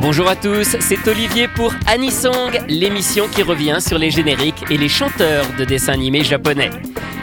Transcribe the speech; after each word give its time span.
Bonjour 0.00 0.28
à 0.28 0.34
tous, 0.34 0.76
c'est 0.80 1.08
Olivier 1.08 1.46
pour 1.46 1.74
Anisong, 1.86 2.58
l'émission 2.68 3.28
qui 3.28 3.42
revient 3.42 3.76
sur 3.80 3.98
les 3.98 4.10
génériques 4.10 4.64
et 4.70 4.78
les 4.78 4.88
chanteurs 4.88 5.44
de 5.58 5.66
dessins 5.66 5.92
animés 5.92 6.24
japonais. 6.24 6.70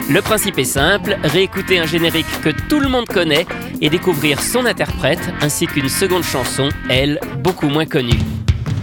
Le 0.08 0.22
principe 0.22 0.60
est 0.60 0.64
simple, 0.64 1.18
réécouter 1.24 1.80
un 1.80 1.86
générique 1.86 2.40
que 2.40 2.50
tout 2.68 2.78
le 2.78 2.88
monde 2.88 3.06
connaît 3.06 3.46
et 3.80 3.90
découvrir 3.90 4.40
son 4.40 4.64
interprète 4.64 5.18
ainsi 5.40 5.66
qu'une 5.66 5.88
seconde 5.88 6.22
chanson, 6.22 6.68
elle, 6.88 7.18
beaucoup 7.40 7.68
moins 7.68 7.86
connue. 7.86 8.20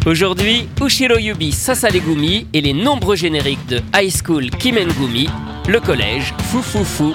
Aujourd'hui, 0.06 0.68
Ushiro 0.84 1.18
Yubi 1.18 1.54
Sasalegumi 1.54 2.48
et 2.54 2.60
les 2.60 2.74
nombreux 2.74 3.16
génériques 3.16 3.66
de 3.68 3.80
High 3.96 4.12
School 4.12 4.50
Kimengumi, 4.50 5.30
le 5.70 5.80
collège 5.80 6.34
Fufufu. 6.52 7.14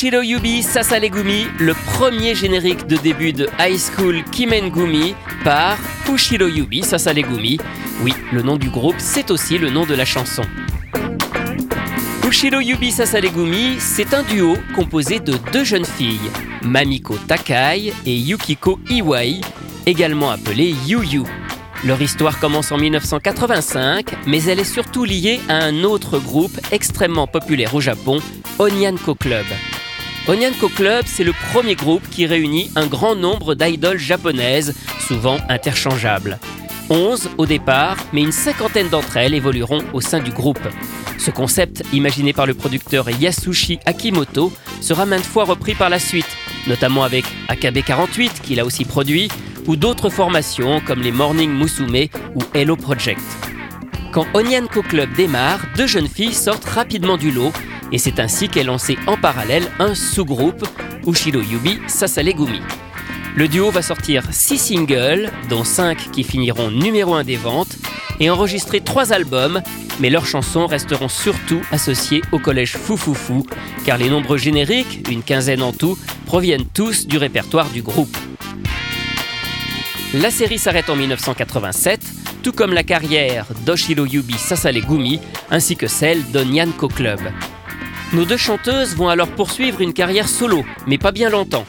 Shiro 0.00 0.22
Yubi 0.22 0.62
Sasalegumi, 0.62 1.46
le 1.58 1.74
premier 1.74 2.34
générique 2.34 2.86
de 2.86 2.96
début 2.96 3.34
de 3.34 3.50
High 3.58 3.76
School 3.78 4.24
Kimengumi 4.32 5.14
par 5.44 5.76
Ushiro 6.10 6.46
Yubi 6.46 6.82
Sasalegumi. 6.82 7.58
Oui, 8.02 8.14
le 8.32 8.40
nom 8.40 8.56
du 8.56 8.70
groupe, 8.70 8.94
c'est 8.96 9.30
aussi 9.30 9.58
le 9.58 9.68
nom 9.68 9.84
de 9.84 9.92
la 9.92 10.06
chanson. 10.06 10.40
Ushiro 12.26 12.60
Yubi 12.60 12.90
Sasalegumi, 12.90 13.76
c'est 13.78 14.14
un 14.14 14.22
duo 14.22 14.56
composé 14.74 15.20
de 15.20 15.34
deux 15.52 15.64
jeunes 15.64 15.84
filles, 15.84 16.30
Mamiko 16.62 17.18
Takai 17.28 17.92
et 18.06 18.16
Yukiko 18.16 18.80
Iwai, 18.88 19.42
également 19.84 20.30
appelée 20.30 20.74
Yu-Yu. 20.86 21.24
Leur 21.84 22.00
histoire 22.00 22.38
commence 22.38 22.72
en 22.72 22.78
1985, 22.78 24.06
mais 24.26 24.42
elle 24.44 24.60
est 24.60 24.64
surtout 24.64 25.04
liée 25.04 25.40
à 25.50 25.56
un 25.56 25.84
autre 25.84 26.18
groupe 26.18 26.58
extrêmement 26.72 27.26
populaire 27.26 27.74
au 27.74 27.82
Japon, 27.82 28.18
Onyanko 28.58 29.14
Club. 29.14 29.44
Onyanko 30.30 30.68
Club, 30.68 31.06
c'est 31.08 31.24
le 31.24 31.32
premier 31.50 31.74
groupe 31.74 32.08
qui 32.08 32.24
réunit 32.24 32.70
un 32.76 32.86
grand 32.86 33.16
nombre 33.16 33.56
d'idoles 33.56 33.98
japonaises, 33.98 34.76
souvent 35.00 35.38
interchangeables. 35.48 36.38
11 36.88 37.30
au 37.36 37.46
départ, 37.46 37.96
mais 38.12 38.22
une 38.22 38.30
cinquantaine 38.30 38.88
d'entre 38.88 39.16
elles 39.16 39.34
évolueront 39.34 39.82
au 39.92 40.00
sein 40.00 40.20
du 40.20 40.30
groupe. 40.30 40.60
Ce 41.18 41.32
concept, 41.32 41.82
imaginé 41.92 42.32
par 42.32 42.46
le 42.46 42.54
producteur 42.54 43.10
Yasushi 43.10 43.80
Akimoto, 43.86 44.52
sera 44.80 45.04
maintes 45.04 45.26
fois 45.26 45.42
repris 45.42 45.74
par 45.74 45.90
la 45.90 45.98
suite, 45.98 46.30
notamment 46.68 47.02
avec 47.02 47.24
AKB48 47.48 48.40
qu'il 48.40 48.60
a 48.60 48.64
aussi 48.64 48.84
produit, 48.84 49.28
ou 49.66 49.74
d'autres 49.74 50.10
formations 50.10 50.80
comme 50.86 51.02
les 51.02 51.10
Morning 51.10 51.50
Musume 51.50 52.06
ou 52.36 52.40
Hello 52.54 52.76
Project. 52.76 53.20
Quand 54.12 54.26
Onyanko 54.34 54.82
Club 54.82 55.12
démarre, 55.16 55.58
deux 55.76 55.88
jeunes 55.88 56.08
filles 56.08 56.34
sortent 56.34 56.66
rapidement 56.66 57.16
du 57.16 57.32
lot 57.32 57.52
et 57.92 57.98
c'est 57.98 58.20
ainsi 58.20 58.48
qu'est 58.48 58.64
lancé 58.64 58.98
en 59.06 59.16
parallèle 59.16 59.70
un 59.78 59.94
sous-groupe, 59.94 60.66
Ushiro 61.06 61.40
Yubi 61.40 61.78
Sasalegumi. 61.86 62.60
Le 63.36 63.48
duo 63.48 63.70
va 63.70 63.82
sortir 63.82 64.24
6 64.30 64.58
singles, 64.58 65.30
dont 65.48 65.64
5 65.64 66.10
qui 66.10 66.24
finiront 66.24 66.70
numéro 66.70 67.14
1 67.14 67.24
des 67.24 67.36
ventes, 67.36 67.76
et 68.18 68.28
enregistrer 68.28 68.80
3 68.80 69.12
albums, 69.12 69.62
mais 69.98 70.10
leurs 70.10 70.26
chansons 70.26 70.66
resteront 70.66 71.08
surtout 71.08 71.62
associées 71.72 72.22
au 72.32 72.38
collège 72.38 72.76
Foufoufou, 72.76 73.46
car 73.84 73.98
les 73.98 74.10
nombreux 74.10 74.36
génériques, 74.36 75.08
une 75.10 75.22
quinzaine 75.22 75.62
en 75.62 75.72
tout, 75.72 75.98
proviennent 76.26 76.66
tous 76.66 77.06
du 77.06 77.18
répertoire 77.18 77.70
du 77.70 77.82
groupe. 77.82 78.16
La 80.12 80.30
série 80.30 80.58
s'arrête 80.58 80.90
en 80.90 80.96
1987, 80.96 82.00
tout 82.42 82.52
comme 82.52 82.72
la 82.72 82.82
carrière 82.82 83.46
d'Oshiro 83.64 84.06
Yubi 84.06 84.34
Sasalegumi 84.34 85.20
ainsi 85.50 85.76
que 85.76 85.86
celle 85.86 86.22
d'Onyanko 86.32 86.88
Club. 86.88 87.20
Nos 88.12 88.24
deux 88.24 88.36
chanteuses 88.36 88.96
vont 88.96 89.08
alors 89.08 89.28
poursuivre 89.28 89.80
une 89.80 89.92
carrière 89.92 90.28
solo, 90.28 90.64
mais 90.88 90.98
pas 90.98 91.12
bien 91.12 91.30
longtemps. 91.30 91.64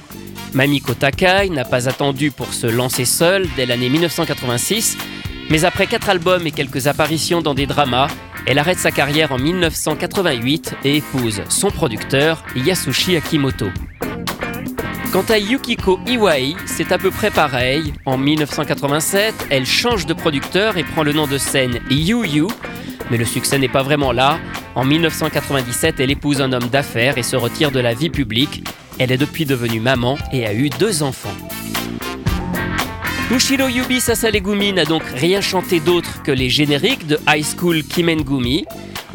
Mamiko 0.53 0.95
Takai 0.95 1.49
n'a 1.49 1.65
pas 1.65 1.87
attendu 1.87 2.31
pour 2.31 2.51
se 2.53 2.65
lancer 2.65 3.05
seule 3.05 3.47
dès 3.55 3.67
l'année 3.67 3.89
1986, 3.89 4.97
mais 5.51 5.65
après 5.65 5.85
quatre 5.85 6.09
albums 6.09 6.47
et 6.47 6.51
quelques 6.51 6.87
apparitions 6.87 7.41
dans 7.41 7.53
des 7.53 7.67
dramas, 7.67 8.07
elle 8.47 8.57
arrête 8.57 8.79
sa 8.79 8.89
carrière 8.89 9.31
en 9.31 9.37
1988 9.37 10.77
et 10.83 10.97
épouse 10.97 11.43
son 11.47 11.69
producteur 11.69 12.43
Yasushi 12.55 13.15
Akimoto. 13.17 13.67
Quant 15.11 15.25
à 15.29 15.37
Yukiko 15.37 15.99
Iwai, 16.07 16.55
c'est 16.65 16.91
à 16.91 16.97
peu 16.97 17.11
près 17.11 17.29
pareil. 17.29 17.93
En 18.05 18.17
1987, 18.17 19.47
elle 19.51 19.67
change 19.67 20.07
de 20.07 20.13
producteur 20.13 20.77
et 20.77 20.83
prend 20.83 21.03
le 21.03 21.13
nom 21.13 21.27
de 21.27 21.37
scène 21.37 21.81
Yu 21.91 22.25
Yu, 22.25 22.47
mais 23.11 23.17
le 23.17 23.25
succès 23.25 23.59
n'est 23.59 23.67
pas 23.69 23.83
vraiment 23.83 24.11
là. 24.11 24.39
En 24.73 24.85
1997, 24.85 25.99
elle 25.99 26.11
épouse 26.11 26.41
un 26.41 26.53
homme 26.53 26.69
d'affaires 26.69 27.17
et 27.17 27.23
se 27.23 27.35
retire 27.35 27.71
de 27.71 27.79
la 27.79 27.93
vie 27.93 28.09
publique. 28.09 28.63
Elle 28.99 29.11
est 29.11 29.17
depuis 29.17 29.45
devenue 29.45 29.81
maman 29.81 30.17
et 30.31 30.45
a 30.45 30.53
eu 30.53 30.69
deux 30.69 31.03
enfants. 31.03 31.35
Ushiro 33.29 33.67
Yubi 33.67 33.99
Sasalegumi 33.99 34.73
n'a 34.73 34.85
donc 34.85 35.03
rien 35.15 35.41
chanté 35.41 35.79
d'autre 35.79 36.21
que 36.23 36.31
les 36.31 36.49
génériques 36.49 37.07
de 37.07 37.19
High 37.27 37.45
School 37.45 37.83
Kimengumi. 37.83 38.65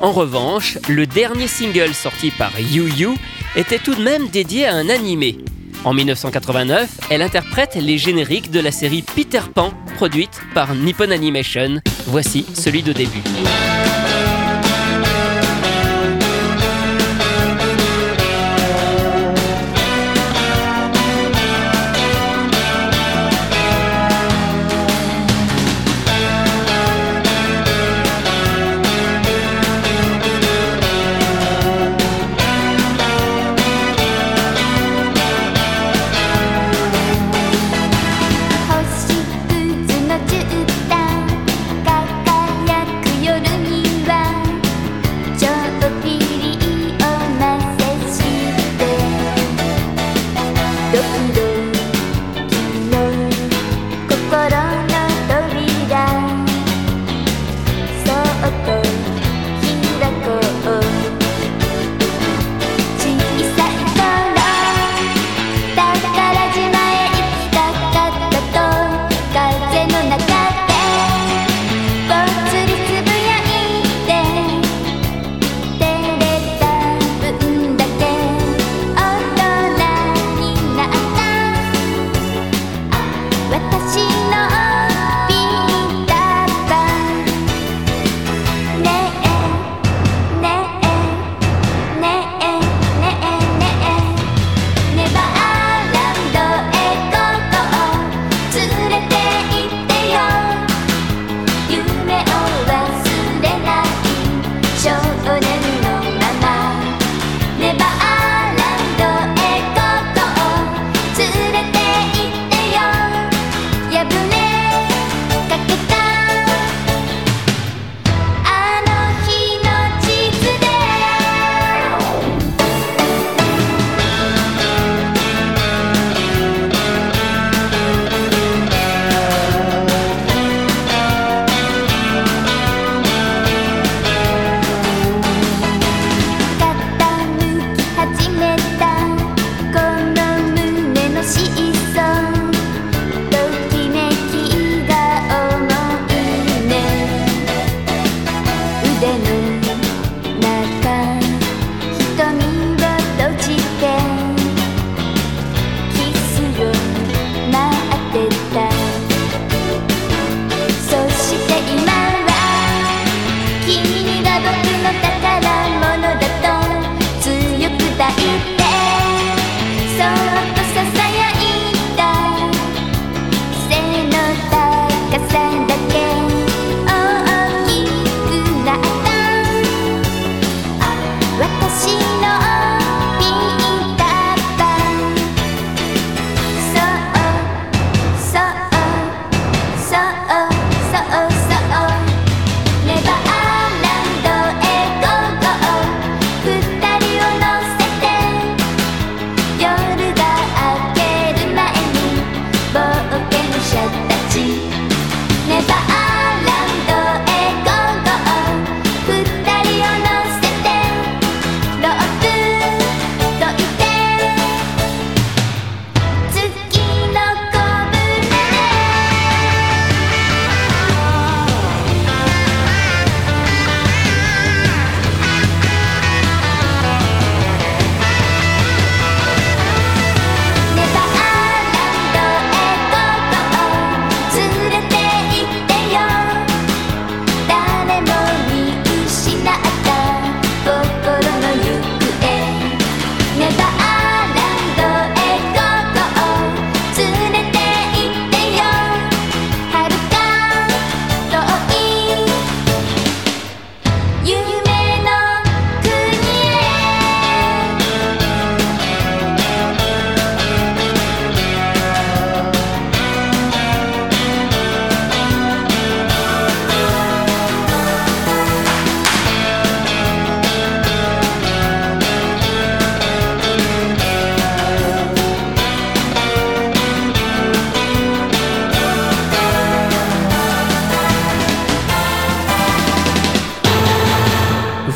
En 0.01 0.13
revanche, 0.13 0.79
le 0.89 1.07
dernier 1.07 1.47
single 1.47 1.95
sorti 1.95 2.31
par 2.31 2.53
Yu 2.59 2.91
Yu 2.97 3.09
était 3.57 3.79
tout 3.79 3.95
de 3.95 4.03
même 4.03 4.29
dédié 4.29 4.67
à 4.67 4.75
un 4.75 4.91
animé. 4.91 5.39
En 5.85 5.95
1989, 5.95 6.89
elle 7.11 7.23
interprète 7.23 7.77
les 7.77 7.97
génériques 7.97 8.51
de 8.51 8.61
la 8.61 8.73
série 8.73 9.03
Peter 9.03 9.41
Pan, 9.55 9.73
produite 9.95 10.41
par 10.53 10.75
Nippon 10.75 11.11
Animation. 11.11 11.81
Voici 12.07 12.45
celui 12.55 12.83
de 12.83 12.93
début. 12.93 13.23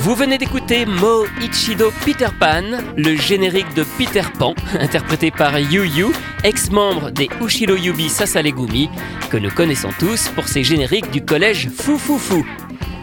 Venez 0.09 0.39
d'écouter 0.39 0.87
Mo 0.87 1.27
Ichido 1.43 1.93
Peter 2.05 2.29
Pan, 2.39 2.63
le 2.97 3.17
générique 3.17 3.73
de 3.75 3.85
Peter 3.99 4.23
Pan, 4.39 4.55
interprété 4.81 5.31
par 5.31 5.59
Yu 5.59 5.87
Yu, 5.87 6.07
ex-membre 6.43 7.11
des 7.11 7.29
Ushiro 7.45 7.77
Yubi 7.77 8.09
Sasalegumi, 8.09 8.89
que 9.31 9.37
nous 9.37 9.51
connaissons 9.51 9.91
tous 9.99 10.29
pour 10.29 10.49
ses 10.49 10.65
génériques 10.65 11.11
du 11.11 11.25
collège 11.25 11.69
Fou 11.69 11.99
Fou 11.99 12.19
Fou. 12.19 12.47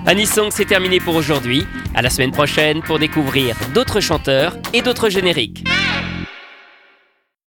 Anisong, 0.06 0.50
c'est 0.52 0.66
terminé 0.66 1.00
pour 1.00 1.16
aujourd'hui. 1.16 1.66
À 1.94 2.02
la 2.02 2.10
semaine 2.10 2.32
prochaine 2.32 2.82
pour 2.82 3.00
découvrir 3.00 3.56
d'autres 3.74 4.00
chanteurs 4.00 4.58
et 4.74 4.82
d'autres 4.82 5.10
génériques. 5.10 5.66